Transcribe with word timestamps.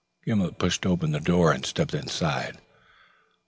Gimblet 0.25 0.57
pushed 0.57 0.87
open 0.87 1.11
the 1.11 1.19
door 1.19 1.51
and 1.51 1.63
stepped 1.63 1.93
inside. 1.93 2.57